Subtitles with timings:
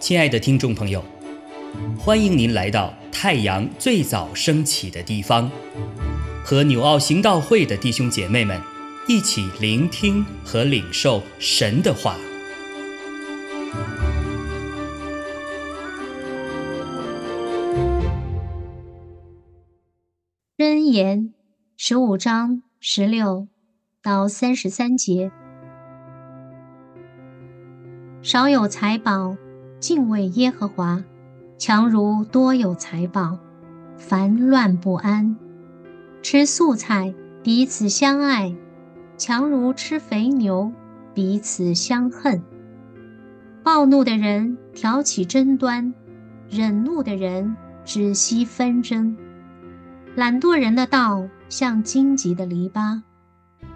[0.00, 1.04] 亲爱的听众朋友，
[1.96, 5.48] 欢迎您来到太阳最早升起的地方，
[6.44, 8.60] 和纽奥行道会的弟兄姐妹们
[9.06, 12.16] 一起聆听和领受神的话。
[20.56, 21.32] 箴言
[21.76, 23.46] 十五章十六
[24.02, 25.30] 到三十三节：
[28.22, 29.36] 少有财宝。
[29.78, 31.02] 敬畏耶和华，
[31.56, 33.38] 强如多有财宝；
[33.96, 35.38] 烦乱不安，
[36.20, 38.54] 吃素菜彼此相爱，
[39.16, 40.70] 强如吃肥牛
[41.14, 42.42] 彼此相恨。
[43.62, 45.94] 暴怒的人挑起争端，
[46.50, 49.16] 忍怒的人止息纷争。
[50.14, 53.00] 懒惰人的道像荆棘的篱笆，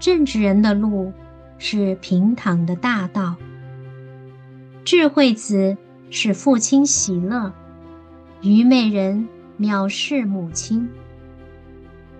[0.00, 1.12] 正直人的路
[1.58, 3.36] 是平坦的大道。
[4.84, 5.76] 智慧子。
[6.14, 7.50] 使父亲喜乐，
[8.42, 9.26] 愚昧人
[9.58, 10.86] 藐视母亲。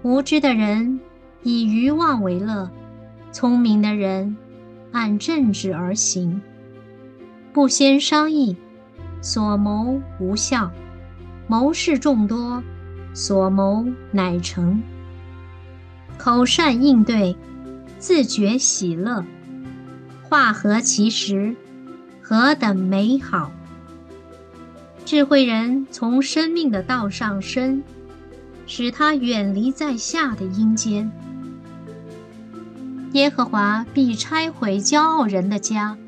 [0.01, 0.99] 无知的人
[1.43, 2.71] 以愚妄为乐，
[3.33, 4.35] 聪明的人
[4.93, 6.41] 按正直而行。
[7.53, 8.57] 不先商议，
[9.21, 10.71] 所谋无效；
[11.47, 12.63] 谋事众多，
[13.13, 14.83] 所谋乃成。
[16.17, 17.37] 口善应对，
[17.99, 19.23] 自觉喜乐。
[20.23, 21.55] 话合其时，
[22.23, 23.51] 何等美好！
[25.05, 27.83] 智慧人从生命的道上升，
[28.67, 31.11] 使他远离在下的阴间。
[33.12, 35.98] 耶和华必拆毁骄傲人的家，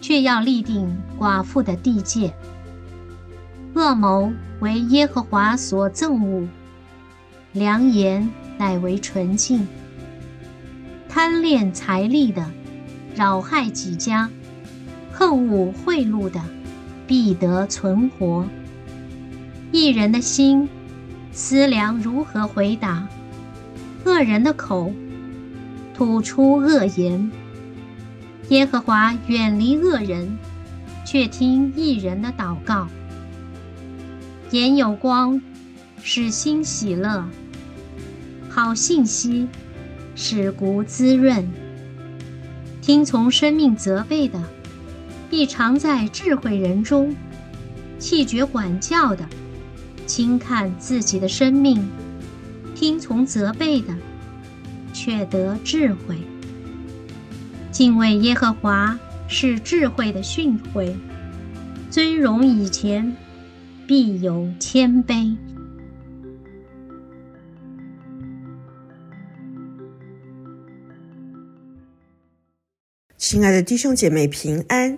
[0.00, 2.34] 却要立定寡妇的地界。
[3.74, 6.48] 恶谋为耶和华所憎恶，
[7.52, 9.68] 良言乃为纯净。
[11.08, 12.50] 贪恋财力的，
[13.14, 14.28] 扰害己家；
[15.14, 16.40] 恨恶贿赂的。
[17.06, 18.46] 必得存活。
[19.70, 20.66] 一人的心
[21.32, 23.06] 思量如何回答，
[24.06, 24.90] 恶人的口
[25.94, 27.30] 吐出恶言。
[28.48, 30.38] 耶和华远离恶人，
[31.04, 32.88] 却听一人的祷告。
[34.50, 35.42] 眼有光，
[36.02, 37.22] 使心喜乐；
[38.48, 39.46] 好信息，
[40.14, 41.46] 使骨滋润。
[42.80, 44.40] 听从生命责备的。
[45.36, 47.12] 必常在智慧人中，
[47.98, 49.28] 弃绝管教的，
[50.06, 51.84] 轻看自己的生命，
[52.72, 53.92] 听从责备的，
[54.92, 56.16] 却得智慧。
[57.72, 58.96] 敬畏耶和华
[59.26, 60.94] 是智慧的训诲，
[61.90, 63.16] 尊荣以前，
[63.88, 65.36] 必有谦卑。
[73.16, 74.96] 亲爱的弟兄姐妹，平安。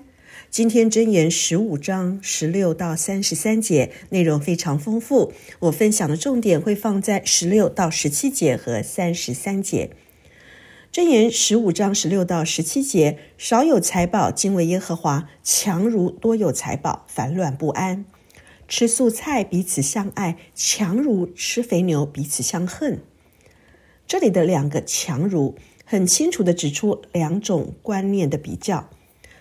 [0.56, 9.90] 今天箴言十五章十六到三十三节内容非常丰富，我分享的重点会放在十六到十七节和三十三节。
[10.90, 18.06] 箴言十五章十六到十七节：少有财宝，敬畏耶和华；强如多有财宝，烦乱不安。
[18.66, 23.02] 吃素菜彼此相爱，强如吃肥牛彼此相恨。
[24.06, 28.88] 这里的两个“强如”很清楚的指出两种观念的比较。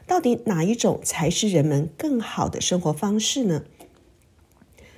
[0.07, 3.63] 到底哪一种才是人们更好的生活方式呢？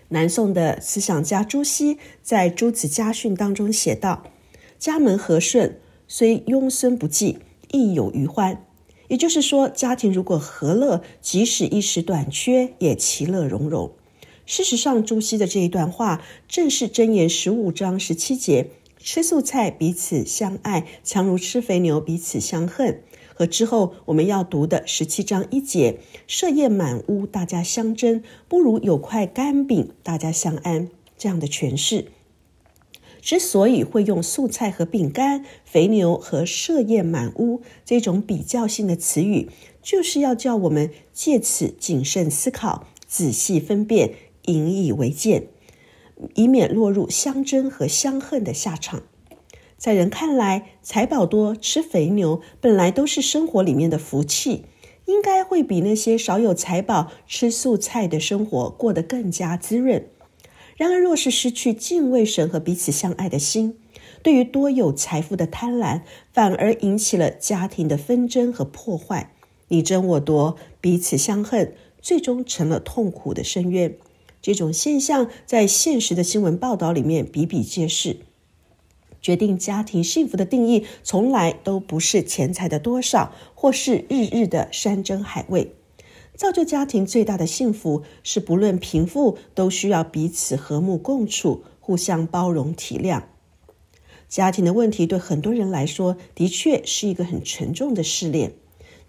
[0.09, 4.23] 南宋的思想家朱熹在《朱子家训》当中写道
[4.79, 7.40] ：“家门和顺，虽庸孙不济，
[7.72, 8.63] 亦有余欢。”
[9.09, 13.91] 也就是说，家庭如果和乐，即使一时短缺，也其乐融融。
[14.45, 18.69] 事实上，朱熹的这一段话正是箴言十五章十七节
[19.00, 23.01] ：“吃素菜彼此相爱，强如吃肥牛彼此相恨。”
[23.37, 30.89] 和之后我们要读的十七章一节，设宴满屋，大家相争，不如有块干饼，大家相安。
[31.19, 32.07] 这样的诠释，
[33.21, 39.50] 之所以会用素菜和饼干、肥牛和设宴满屋这种比较性的词语，
[39.83, 44.15] 就是要叫我们借此谨慎思考、仔细分辨、
[44.45, 45.45] 引以为鉴，
[46.33, 49.03] 以免落入相争和相恨的下场。
[49.77, 54.65] 在人看来，财宝多、吃肥牛本来都是生活里面的福气，
[55.06, 60.07] 应该会比那些少有财宝、吃素菜的生活过得更加滋润。
[60.75, 63.77] 然而，若是失去敬畏神和彼此相爱的心，
[64.24, 66.01] 对于多有财富的贪婪，
[66.33, 69.33] 反而引起了家庭的纷争和破坏，
[69.68, 73.95] 你争我夺，彼此相恨，最终成了痛苦的深渊。
[74.41, 78.18] 这种现象在现实的新闻报道里面比比皆是。
[79.21, 85.73] 决定家庭幸福的定义，从来都不是钱财的多少，或是日日的山珍海味。
[86.35, 93.23] 造就家庭最大的幸福，是不论贫富，都需要彼此和睦共处，互相包容体谅。
[94.29, 98.53] 家庭的问题对很多人来说，的确是一个很沉重的试炼。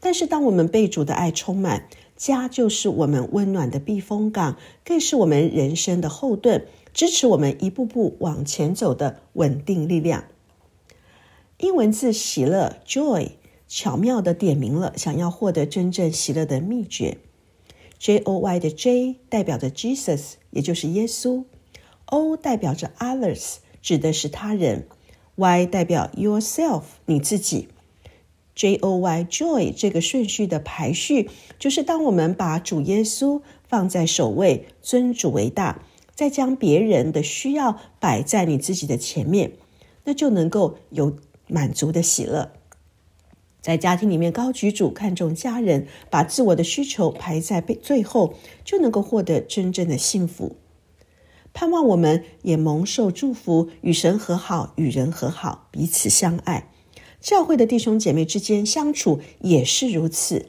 [0.00, 1.88] 但是，当我们被主的爱充满，
[2.18, 10.24] 家就是我们温暖的避风港，更是我们人生的后盾，支持我们一步步往前走的稳定力量。
[11.58, 13.30] 英文字喜乐 （joy）。
[13.70, 17.18] 巧妙地点明了想要获得真正喜乐的秘诀。
[17.98, 21.44] J O Y 的 J 代表着 Jesus，也就是耶稣
[22.06, 24.86] ；O 代表着 Others，指的是他人
[25.36, 27.68] ；Y 代表 Yourself，你自己。
[28.58, 35.80] J O Y Joy 这个顺序的排序，就是当我们把主耶稣放在首位，尊主为大，
[36.12, 39.52] 再将别人的需要摆在你自己的前面，
[40.06, 41.16] 那就能够有
[41.46, 42.50] 满足的喜乐。
[43.60, 48.34] 在家庭里面高举主，看重家人，把自我的需求排在最后，
[48.64, 50.56] 就能够获得真正的幸福。
[51.54, 56.72] 盼望我们也蒙受祝福，与神和好，与人和好，彼此相爱。
[57.20, 60.46] 教会的弟兄姐妹之间相处也是如此。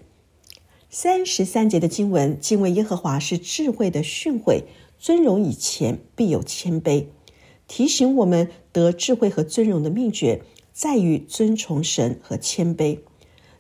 [0.90, 4.64] 三十三节的经文，敬畏耶和华是智慧的训诲，
[4.98, 7.06] 尊荣以前必有谦卑，
[7.68, 10.42] 提醒我们得智慧和尊荣的秘诀
[10.74, 13.00] 在于尊崇神和谦卑。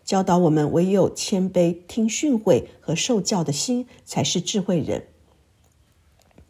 [0.03, 5.05] 教导我们，唯有谦卑、听训诲和受教的心，才是智慧人。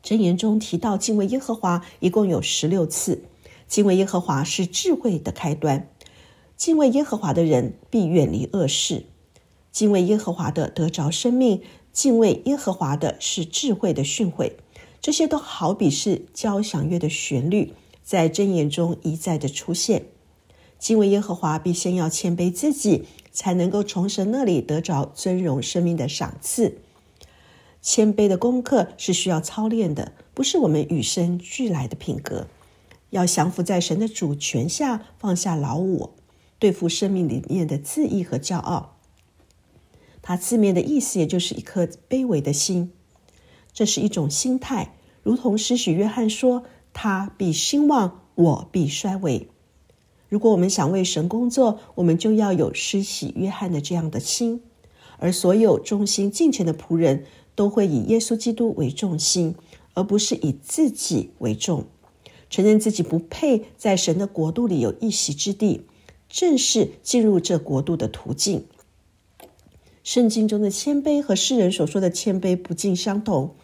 [0.01, 3.23] 箴言中提到敬畏耶和华，一共有十六次。
[3.67, 5.89] 敬畏耶和华是智慧的开端。
[6.59, 9.06] 敬畏耶和华的人必远离恶事。
[9.71, 11.61] 敬畏耶和华的得着生命。
[11.94, 14.51] 敬畏耶和华的是智慧的训诲。
[15.00, 17.71] 这些都好比是交响乐的旋律，
[18.03, 20.07] 在箴言中一再的出现。
[20.77, 23.06] 敬畏耶和华，必先要谦卑自己。
[23.31, 26.79] 才能够从神那里得着尊荣生命的赏赐。
[27.81, 32.47] 谦卑的功课是需要操练的，不是我们与生俱来的品格。
[33.11, 36.11] 要降服在神的主权下，放下老我，
[36.59, 38.97] 对付生命里面的自意和骄傲。
[40.21, 42.91] 它字面的意思也就是一颗卑微的心，
[43.73, 46.63] 这是一种心态，如同施许约翰说
[46.94, 49.47] ：“他必兴旺，我必衰微。”
[50.29, 54.61] 如果我们想为神工作，我们就要有施洗约翰的这样的心。
[55.17, 57.25] 而所有忠心敬虔的仆人
[57.56, 59.56] 都会以耶稣基督为重心，
[59.94, 61.85] 而不是以自己为重。
[62.50, 65.81] 承认自己不配在神的国度里有一席之地，
[66.29, 68.65] 正是进入这国度的途径。
[70.03, 73.55] 圣经中的谦卑和世人所说的谦卑不尽相同。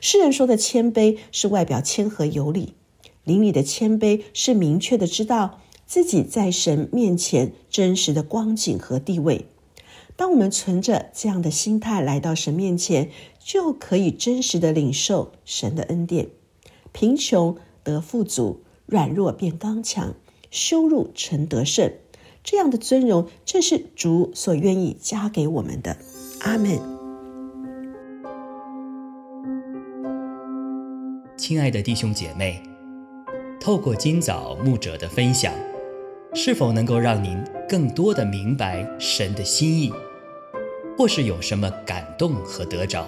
[0.00, 2.74] 世人说的谦卑是外表谦和有礼，
[3.24, 5.60] 邻里的谦卑是明确的知道。
[5.86, 9.44] 自己在神面前真实的光景和地位，
[10.16, 16.28] 当我们存着这样的心态来到神面前，就可以真实的领受神的恩典。
[16.92, 20.14] 贫穷得富足，软弱变刚强，
[20.50, 21.92] 羞辱成得胜。
[22.44, 25.96] 这样的尊荣，正是主所愿意加给我们的。
[26.40, 26.78] 阿门。
[31.38, 32.62] 亲爱的弟兄姐妹，
[33.58, 35.54] 透过今早牧者的分享。
[36.36, 37.38] 是否能够让您
[37.68, 39.90] 更多的明白神的心意，
[40.98, 43.06] 或是有什么感动和得着？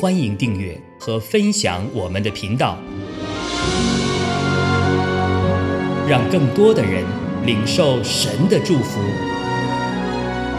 [0.00, 2.78] 欢迎订阅和分享我们的频道，
[6.08, 7.04] 让更多的人
[7.50, 9.00] 领受神的祝福。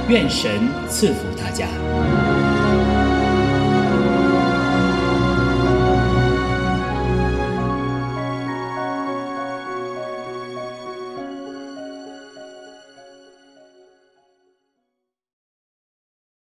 [0.10, 0.52] 愿神
[0.90, 2.31] 赐福大家。